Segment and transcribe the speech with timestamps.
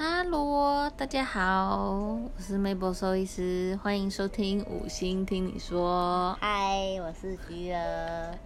[0.00, 6.34] 哈喽，大家好，我是 Mabel 兽医师，欢迎收听五星听你说。
[6.40, 8.38] 嗨，我是菊儿，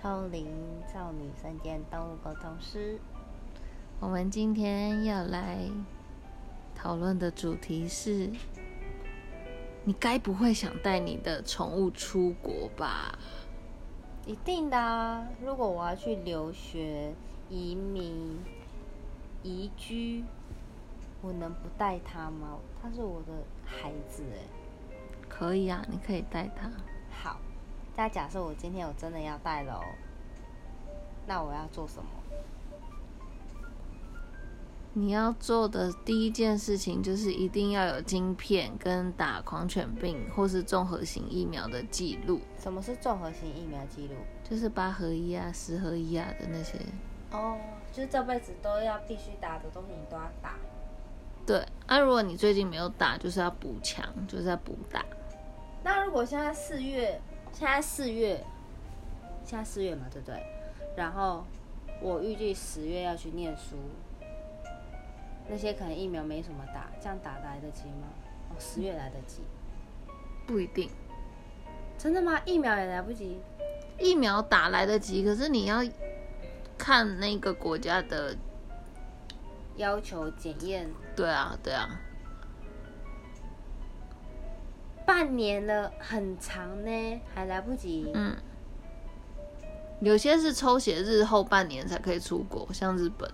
[0.00, 0.48] 通灵
[0.90, 2.98] 少女三件动物沟通师。
[4.00, 5.68] 我们今天要来
[6.74, 8.30] 讨论的主题是：
[9.84, 13.18] 你该不会想带你的宠物出国吧？
[14.24, 15.28] 一定的啊！
[15.44, 17.12] 如果我要去留学、
[17.50, 18.38] 移民、
[19.42, 20.24] 移居，
[21.26, 22.56] 我能不带他吗？
[22.80, 23.32] 他是我的
[23.64, 24.38] 孩子哎。
[25.28, 26.70] 可以啊，你可以带他。
[27.10, 27.40] 好，
[27.96, 29.84] 那假设我今天我真的要带了哦，
[31.26, 32.08] 那我要做什么？
[34.92, 44.14] 你要做的第一件事情就是一定要有晶片跟打狂犬病或是综合型疫苗的记录，什么是综合型疫苗记录？
[44.48, 46.78] 就是八合一啊、十合一啊的那些。
[47.32, 47.58] 哦，
[47.92, 50.54] 就是这辈子都要必须打的东西，你都要打。
[51.86, 55.04] 对，啊，如果你最近没有打，就是要补强，就是要补打。
[55.84, 57.20] 那如果现在四月，
[57.52, 58.44] 现在四月，
[59.44, 60.42] 现在四月嘛，对不对？
[60.96, 61.44] 然后
[62.00, 63.76] 我预计十月要去念书，
[65.48, 68.08] 那些可能疫苗没什么打，这样打来得及吗？
[68.50, 69.42] 哦，十月来得及，
[70.46, 70.90] 不一定，
[71.96, 72.40] 真的吗？
[72.44, 73.38] 疫苗也来不及？
[73.98, 75.84] 疫苗打来得及，可是你要
[76.76, 78.36] 看那个国家的，
[79.76, 82.00] 要求检验对啊，对啊，
[85.04, 88.10] 半年了，很长呢，还来不及。
[88.14, 88.36] 嗯，
[90.00, 93.30] 有些是抽血日后半年才可以出国，像日本，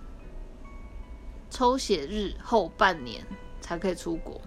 [1.49, 3.25] 抽血日后半年
[3.61, 4.41] 才可以出国。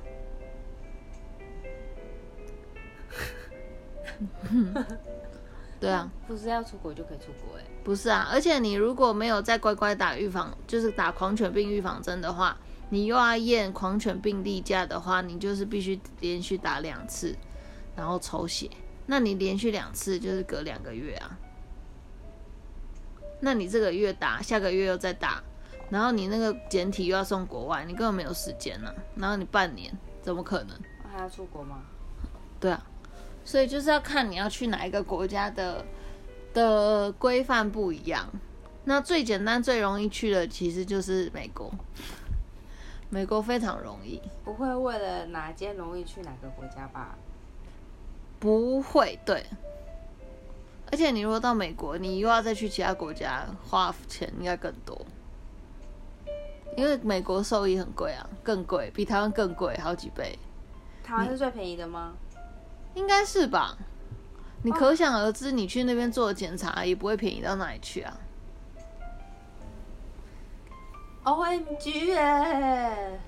[5.79, 12.57] 对啊，不是要出国就可以出国哎、不是啊，而且你如果没有再乖乖打预防，就是打狂犬病预防针的话，
[12.89, 17.37] 你又要验狂犬病例假的话，你就是必须连续打两次，
[17.95, 18.71] 然后抽血。
[19.07, 21.39] 那你连续两次就是隔两个月啊。
[23.41, 25.43] 那你这个月打，下个月又再打，
[25.91, 30.77] 然后你那个简体又要送国外，你根本没有时间呢、然后你半年怎么可能？
[31.13, 31.83] 还要出国吗？
[32.59, 32.83] 对啊，
[33.47, 35.85] 所以就是要看你要去哪一个国家的
[36.53, 38.29] 的规范不一样。
[38.85, 41.73] 那最简单、最容易去的其实就是美国，
[43.09, 47.17] 美国非常容易，不会为了哪间容易去哪个国家吧？
[48.41, 49.47] 不会对。
[50.91, 55.01] 而且你如果到美国，你又要再去其他国家，花钱应该更多，
[56.77, 60.39] 因为美国兽医很贵啊，更贵，比台湾更贵好几倍。
[61.03, 62.15] 台湾是最便宜的吗？
[62.97, 63.79] 应该是吧？
[64.63, 68.19] 你可想而知，你去那边做检查也不会便宜到哪里去啊。
[71.23, 73.21] O M G 哎！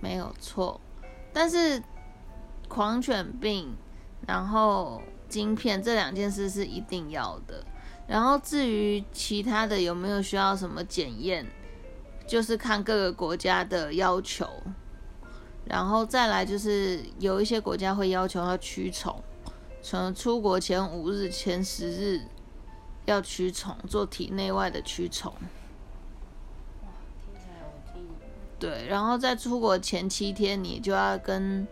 [0.00, 0.80] 没有错，
[1.32, 1.82] 但是
[2.68, 3.74] 狂犬病，
[4.26, 7.64] 然后晶片这两件事是一定要的。
[8.06, 11.46] 然后至于其他的有没有需要什么检验，
[12.26, 14.46] 就是看各个国家的要求。
[15.66, 19.22] 然后再来就是有一些国家会要求要驱虫，
[19.82, 22.20] 从出国前五日、前十日
[23.06, 25.32] 要驱虫，做体内外的驱虫。
[28.58, 31.66] 对，然后在出国前七天，你就要跟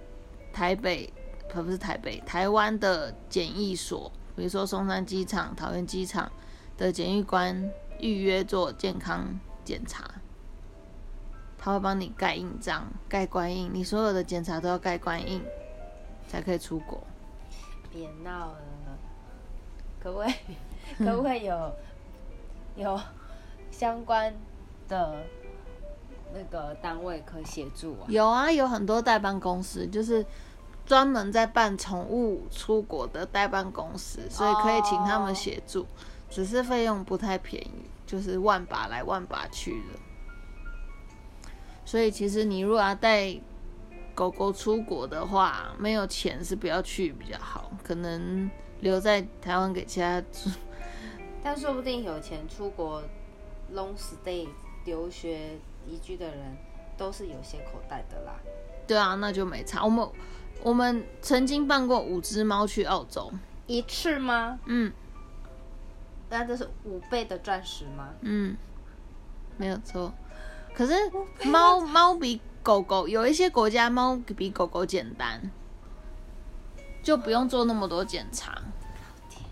[0.53, 1.11] 台北，
[1.49, 6.31] 不不是台北，台湾的检疫所，比如说松山机场、桃园机场
[6.77, 10.05] 的检疫官预约做健康检查，
[11.65, 15.41] 他会帮你盖印章、盖官印，你所有的检查都要盖官印，
[16.27, 17.01] 才可以出国。
[17.89, 18.59] 别闹了，
[20.03, 20.35] 可不可以？
[20.99, 21.73] 可不可以有
[22.75, 23.01] 有
[23.71, 24.35] 相关
[24.89, 25.25] 的
[26.35, 28.07] 那个单位可以协助啊？
[28.09, 30.27] 有啊，有很多代办公司，就是
[30.85, 35.87] 专门在办宠物出国的代办公司，所以可以请他们协助，
[36.29, 40.01] 只是费用不太便宜，就是万把来万把去的。
[41.93, 43.39] 所以其实你如果要带
[44.15, 48.51] 狗狗出国的话，没有钱是不要去比较好，可能
[48.81, 50.23] 留在台湾给其他
[51.45, 53.03] 但说不定有钱出国
[53.75, 54.49] long stay
[54.87, 56.57] 留学移居的人，
[56.97, 58.41] 都是有些口袋的啦。
[58.87, 59.85] 对啊，那就没差。
[59.85, 60.09] 我们
[60.63, 63.31] 我们曾经办过五只猫去澳洲，
[63.67, 64.59] 一次吗？
[64.65, 64.91] 嗯
[66.31, 68.15] 那这是五倍的钻石吗？
[68.23, 68.57] 嗯，
[69.59, 70.11] 没有错。
[70.75, 70.95] 可是
[71.45, 75.51] 猫猫比狗狗有一些国家猫比狗狗简单，
[77.03, 78.61] 就不用做那么多检查。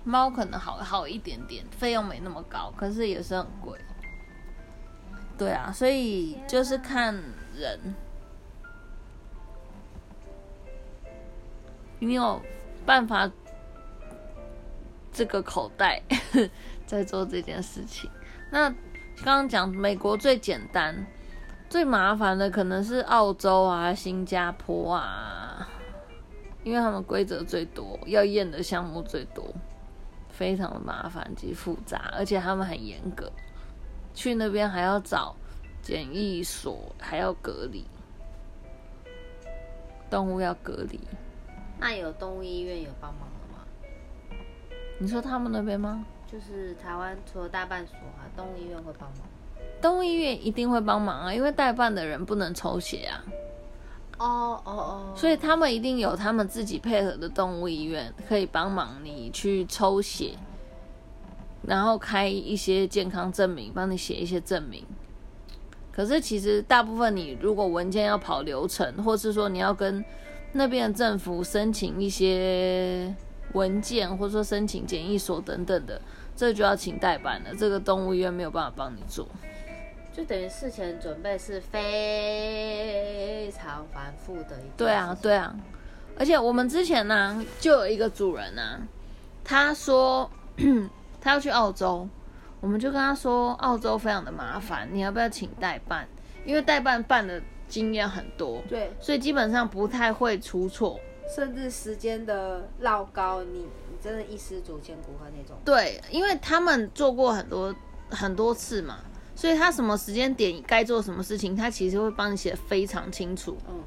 [0.03, 3.79] 猫可能好好一点点，费用没那么高，可是也是很贵。
[5.37, 7.15] 对啊，所以就是看
[7.55, 7.95] 人，
[11.99, 12.41] 你有
[12.87, 13.31] 办法
[15.13, 16.03] 这个口袋
[16.87, 18.11] 在做这件事情？
[18.51, 18.75] 那
[19.23, 21.07] 刚刚讲美国最简单、
[21.69, 25.69] 最麻烦的可能是澳洲啊、新加坡啊，
[26.65, 29.45] 因为他们规则最多，要验的项目最多，
[30.31, 33.31] 非常的麻烦及复杂，而且他们很严格，
[34.15, 35.37] 去那边还要找
[35.83, 37.85] 检疫所，还要隔离，
[40.09, 40.99] 动物要隔离。
[41.79, 44.39] 那有动物医院有帮忙的吗？
[44.99, 46.07] 你说他们那边吗？
[46.31, 49.21] 就是台湾除了大办所啊，动物医院会帮忙。
[49.83, 53.25] 动物医院一定会帮忙啊，因为代办的人不能抽血啊，
[54.19, 60.35] 哦哦哦，所以他们一定有他们自己配合的动物医院可以帮忙你去抽血，
[61.67, 64.85] 然后开一些健康证明，帮你写一些证明。
[65.91, 70.05] 可是其实大部分你如果文件要跑流程，或是说你要跟
[70.53, 73.15] 那边的政府申请一些
[73.55, 76.01] 文件，或者说申请检疫所等等的，
[76.41, 77.55] 这就要请代办了。
[77.55, 79.29] 这个动物医院没有办法帮你做。
[80.11, 85.55] 就等于事前准备是非常繁复的一件对啊对啊，
[86.19, 88.81] 而且我们之前呢、就有一个主人啊，
[89.45, 90.31] 他说
[91.21, 92.09] 他要去澳洲，
[92.63, 96.09] 我们就跟他说澳洲非常的麻烦，你要不要请代办？
[96.47, 97.39] 因为代办办的
[97.69, 100.99] 经验很多，对，所以基本上不太会出错。
[101.35, 105.57] 甚至时间的绕高，你你真的一失足千古恨那种。
[105.65, 107.75] 对，因为他们做过很多
[108.11, 108.99] 很多次嘛，
[109.37, 113.57] 所以他什么时间点该做什么事情，他其实会帮你写非常清楚。
[113.69, 113.83] 嗯，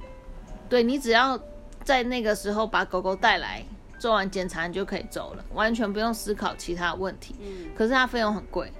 [0.69, 1.37] 对你只要
[1.83, 3.63] 在那个时候把狗狗带来，
[3.99, 7.35] 做完检查你就可以走了，完全不用思考其他问题。
[7.41, 8.71] 嗯，可是它费用很贵，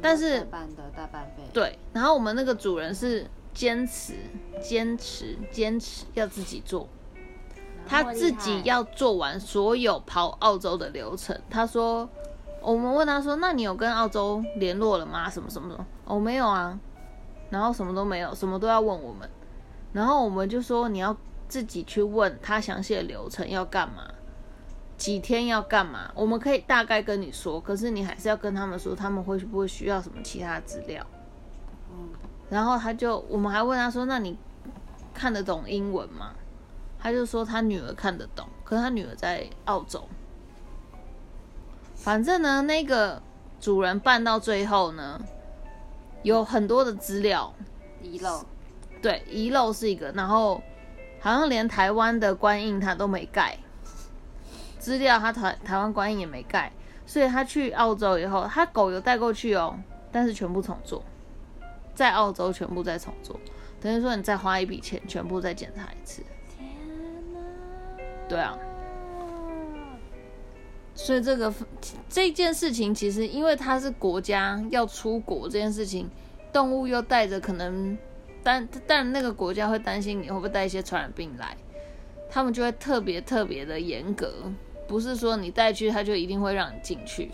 [0.00, 0.46] 但是的
[0.96, 1.78] 大半费，对。
[1.92, 4.14] 然后我们那个主人是坚持、
[4.62, 6.88] 坚持、坚持要自己做，
[7.88, 11.38] 他自己要做完所有跑澳洲的流程。
[11.48, 12.08] 他说，
[12.60, 15.30] 我们问他说，那你有跟澳洲联络了吗？
[15.30, 15.86] 什么什么什么？
[16.04, 16.78] 哦，没有啊。
[17.48, 19.28] 然后什么都没有，什么都要问我们。
[19.92, 21.16] 然后我们就说你要
[21.48, 24.02] 自己去问他详细的流程要干嘛，
[24.96, 31.06] 几天要干嘛，我们可以大概跟你说，可是你还是要跟他们说他们会不会需要什么其他资料。
[31.92, 32.08] 嗯，
[32.50, 34.36] 然后他就，我们还问他说：“那你
[35.14, 36.32] 看得懂英文吗？”
[37.06, 40.02] 他就说他女儿看得懂，可是他女儿在澳洲。
[41.94, 43.22] 反正呢，那个
[43.60, 45.20] 主人办到最后呢，
[46.24, 47.54] 有很多的资料，
[48.02, 48.44] 遗漏，
[49.00, 50.60] 对，遗漏是一个，然后
[51.20, 53.56] 好像连台湾的官印他都没盖，
[54.80, 56.72] 资料他台台湾官印也没盖，
[57.06, 59.78] 所以他去澳洲以后，他狗有带过去哦，
[60.10, 61.04] 但是全部重做，
[61.94, 63.38] 在澳洲全部再重做，
[63.80, 66.24] 等于说你再花一笔钱，全部再检查一次。
[68.28, 68.58] 对啊，
[70.94, 71.52] 所以这个
[72.08, 76.08] 这件事情，其实因为它是国家要出国这件事情，
[76.52, 77.96] 动物又带着可能
[78.42, 81.56] 担，但那个国家会担心你会不会带一些传染病来，
[82.28, 84.32] 他们就会特别特别的严格，
[84.88, 87.30] 不是说你带去他就一定会让你进去，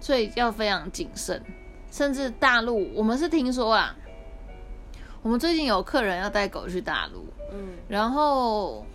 [0.00, 1.42] 所以要非常谨慎。
[1.90, 3.96] 甚至大陆，我们是听说啊，
[5.22, 8.86] 我们最近有客人要带狗去大陆，嗯，然后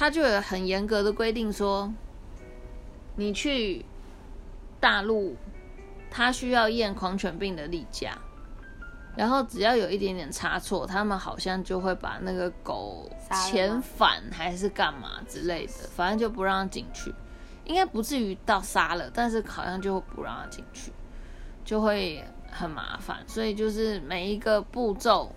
[0.00, 1.92] 他就有很严格的规定说，
[3.16, 3.84] 你去
[4.80, 5.36] 大陆，
[6.10, 8.16] 他需要验狂犬病的例假，
[9.14, 17.14] 然后只要有一点点差错，他们好像就会把那个狗遣返还是干嘛之类的，反正就不让进去，
[17.66, 20.90] 应该不至于到杀了，但是好像就不让它进去，
[21.62, 25.30] 就会很麻烦，所以就是每一个步骤。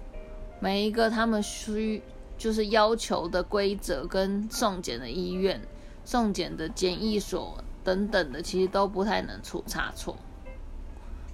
[0.62, 2.02] 每一个他们需
[2.44, 5.62] 就是要求的规则跟送检的医院、
[6.04, 10.18] 送检的检疫所等等的，其实都不太能出差错。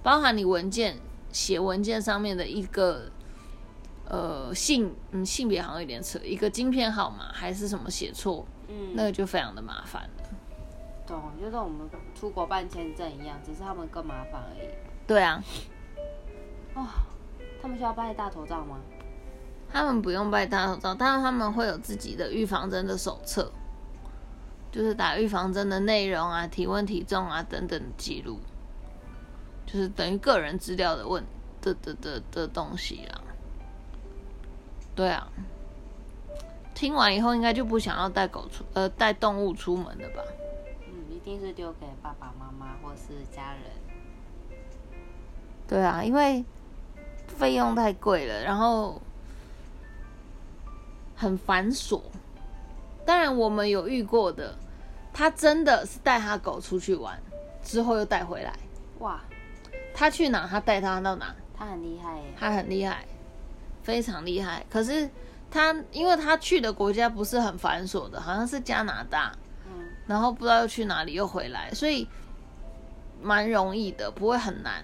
[0.04, 0.96] 包含你文件
[1.32, 3.10] 写文件上面的一个
[4.08, 10.08] 呃性嗯性别好像有点扯，一个晶片号码还是什么写错，嗯，那个就非常的麻烦了。
[11.04, 14.68] 懂，就跟我们出国办签证一样，只是他们更麻烦而已。
[15.08, 15.42] 对啊，
[16.76, 16.86] 哦，
[17.60, 18.78] 他们需要拍大头照吗？
[19.72, 23.50] 他们不用戴大口罩，但是他们会有自己的预防针的手册，
[24.72, 28.38] 就是打预防针的内容啊、体温、体重啊等等的记录，
[29.66, 31.24] 就是等于个人资料的问
[31.60, 33.20] 的的的的东西啦。
[34.94, 35.28] 对啊，
[36.74, 40.22] 听完以后应该就不想要带狗出呃带动物出门了吧？
[40.88, 43.62] 嗯，一定是丢给爸爸妈妈或是家人。
[45.68, 46.44] 对啊，因为
[47.28, 49.00] 费用太贵了，然后
[51.20, 52.00] 很繁琐。
[53.04, 54.54] 当然，我们有遇过的，
[55.12, 57.20] 他真的是带他狗出去玩，
[57.62, 58.54] 之后又带回来。
[59.00, 59.20] 哇，
[59.92, 62.24] 他去哪，他带他到哪，他很厉害耶。
[62.38, 63.04] 他很厉害，
[63.82, 64.64] 非常厉害。
[64.70, 65.10] 可是
[65.50, 69.30] 他，因为他去的国家不是很繁琐的，好像是加拿大，
[69.66, 72.08] 嗯，然后不知道又去哪里又回来，所以
[73.20, 74.82] 蛮容易的，不会很难。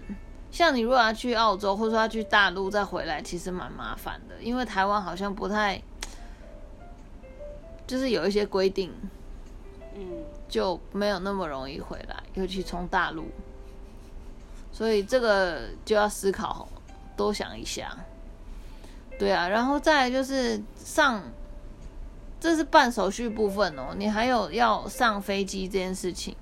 [0.50, 5.80] 像你如果要去澳洲，或者说要去大陆再回来，其实蛮麻烦的，因为台湾好像不太，
[7.86, 8.92] 就是有一些规定，
[9.94, 13.26] 嗯，就没有那么容易回来，尤其从大陆，
[14.72, 16.68] 所以这个就要思考，
[17.16, 17.96] 多想一下。
[19.18, 21.22] 对啊，然后再来就是上，
[22.38, 26.36] 这是办手续部分哦，你还有要上飞机这件事情。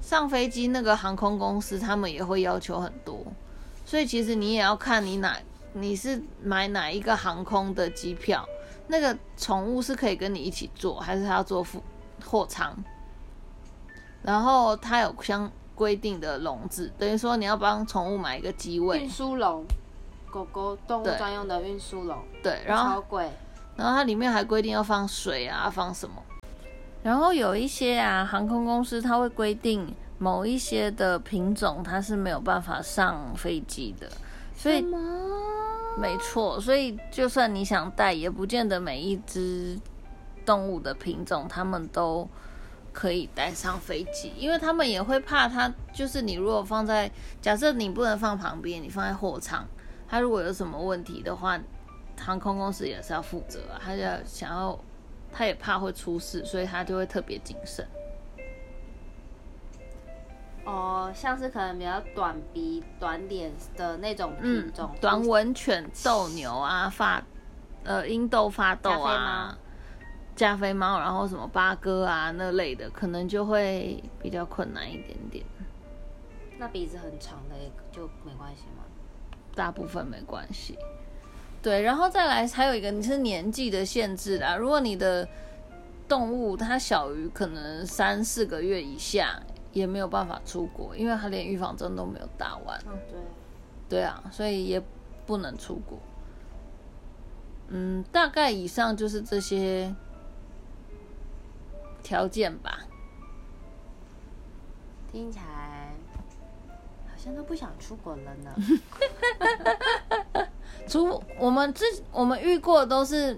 [0.00, 3.22] 上飞机那个航空公司他们也会要求很多，
[3.84, 5.36] 所以其实你也要看你哪
[5.74, 8.48] 你是买哪一个航空的机票，
[8.90, 11.80] 那个宠物是可以跟你一起坐，还是他要坐副
[12.24, 12.76] 货舱？
[14.22, 19.64] 然后它有相规定的笼子，等于说你要帮宠物买一个机位运，输笼，
[20.30, 23.30] 狗狗动物对专用的运输笼，对，然后超贵。
[23.76, 26.16] 然后它里面还规定要放水啊，放什么。
[27.02, 34.10] 然后有一些啊，航空公司它会规定某一些的品种它是没有办法上飞机的，
[34.54, 34.98] 所以什么？
[35.98, 39.78] 没错，所以就算你想带，也不见得每一只
[40.46, 42.26] 动物的品种它们都
[42.92, 47.10] 可以带上飞机，因为他们也会怕它，就是你如果放在，
[47.42, 49.66] 假设你不能放旁边，你放在货舱，
[50.08, 51.60] 它如果有什么问题的话，
[52.18, 54.78] 航空公司也是要负责啊，他就要想要，
[55.32, 57.86] 他也怕会出事，所以他就会特别谨慎。
[60.64, 67.22] 哦，像是可能比较短鼻、短脸的那种嗯品种，，短吻犬、斗牛啊、发
[67.84, 69.56] 呃英斗发斗啊、
[70.36, 75.44] 加菲猫，然后什么八哥啊那类的，可能就会比较困难一点点。
[76.58, 77.56] 那鼻子很长的
[77.90, 78.84] 就没关系吗？
[79.54, 80.78] 大部分没关系。
[81.62, 84.56] 对，然后再来还有一个，你是年纪的限制啦。
[84.56, 85.26] 如果你的
[86.08, 89.40] 动物它小于可能三四个月以下，
[89.72, 92.78] 也没有办法出国，因为他连预防针都没有打完。
[92.86, 93.18] 嗯，对。
[93.88, 94.80] 对啊，所以也
[95.26, 95.98] 不能出国。
[97.68, 99.94] 嗯，大概以上就是这些
[102.02, 102.80] 条件吧。
[105.10, 105.92] 听起来
[107.08, 108.54] 好像都不想出国了呢。
[110.86, 113.36] 除我们之我们遇过都是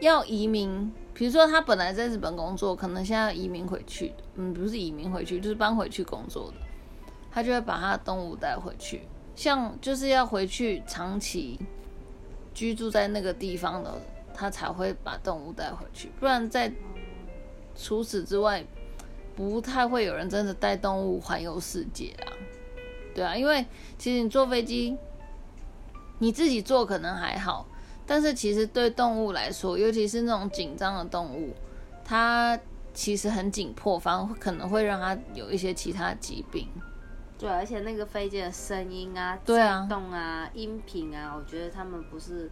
[0.00, 6.56] 要移民，比如说他本来在日本工作，可能现在移民回去，嗯，不是移民回去，就是搬回去工作的，
[7.30, 9.02] 他就会把他的动物带回去。
[9.34, 11.58] 像就是要回去长期
[12.52, 13.92] 居住在那个地方的，
[14.34, 16.72] 他才会把动物带回去，不然在
[17.74, 18.64] 除此之外，
[19.34, 22.32] 不太会有人真的带动物环游世界啊。
[23.14, 23.64] 对啊，因为
[23.98, 24.96] 其实你坐飞机。
[26.18, 27.66] 你自己做可能还好，
[28.12, 31.54] 但是其实对动物来说，尤其是那种紧张的动物，
[32.04, 32.60] 它
[32.92, 36.68] 其实很紧迫，反而可能会让它有一些其他疾病。
[37.38, 42.50] 对，而且那个飞机的声音啊、震动啊、音频啊，我觉得他们不是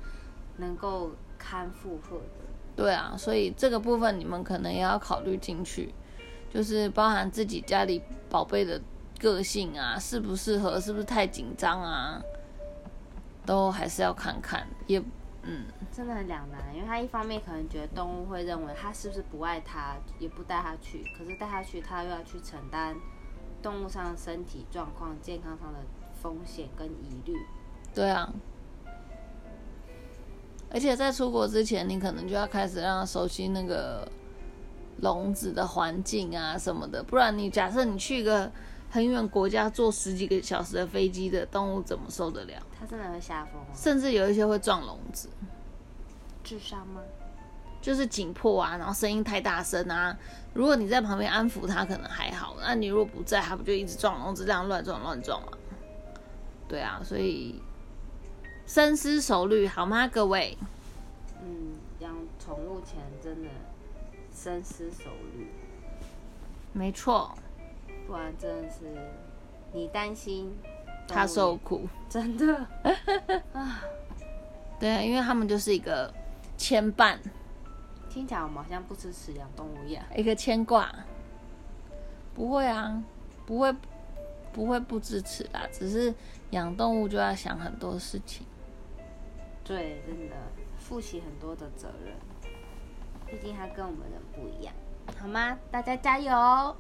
[0.56, 2.24] 能够堪负荷的。
[2.74, 5.92] 对啊，所以这个部分你们可能也要考虑进去，
[6.50, 8.00] 就是包含自己家里
[8.30, 8.80] 宝贝的
[9.18, 12.18] 个性啊，适不适合，是不是太紧张啊，
[13.44, 14.66] 都还是要看看。
[14.86, 14.98] 也，
[15.42, 22.94] 嗯，真的很两难，因为他一方面可能觉得动物会认为他是不是不爱他，也不带他去，可是带他去，他又要去承担
[23.62, 25.78] 动物上身体状况、健康上的
[26.20, 27.34] 风险跟疑虑。
[27.94, 28.32] 对啊。
[30.72, 34.06] 而且在出国之前，你可能就要开始让他熟悉那个
[34.98, 38.48] 笼子的环境啊什么的，不然你假设你去一个
[38.90, 42.54] 很远国家坐十几个小时的飞机的动物怎么受得了？
[42.78, 43.68] 它真的会吓疯吗？
[43.74, 45.28] 甚至有一些会撞笼子，
[46.42, 47.00] 智商吗？
[47.80, 50.14] 就是紧迫啊，然后声音太大声啊。
[50.52, 55.52] 如果你在旁边安抚它，可能还好；那你如果不在，它不就一直撞笼子，这样乱撞乱撞吗？
[56.68, 57.62] 对啊，所以
[58.66, 60.58] 深思熟虑好吗，各位？
[61.42, 63.48] 嗯，养宠物前真的
[64.34, 65.46] 深思熟虑，
[66.72, 67.34] 没错，
[68.10, 68.80] 不然真的是
[69.72, 70.52] 你担心
[71.06, 71.86] 他受苦。
[72.08, 72.66] 真的
[74.80, 76.12] 对啊，因为他们就是一个
[76.56, 77.16] 牵绊，
[78.08, 80.04] 听起来我们好像不支持养动物一样。
[80.16, 80.92] 一个牵挂。
[82.34, 83.00] 不会啊，
[83.46, 83.72] 不会，
[84.52, 86.12] 不会不支持啦，只是
[86.50, 88.44] 养动物就要想很多事情。
[89.62, 90.34] 对，真的
[90.78, 92.14] 负起很多的责任，
[93.26, 94.74] 毕竟它跟我们人不一样，
[95.16, 95.56] 好吗？
[95.70, 96.76] 大家加油！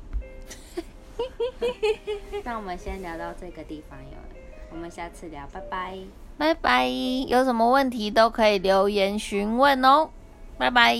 [2.44, 4.28] 那我们先聊到这个地方有了，
[4.72, 5.98] 我们下次聊，拜拜。
[6.38, 6.88] 拜拜，
[7.28, 10.10] 有什么问题都可以留言询问哦，
[10.58, 10.96] 拜拜。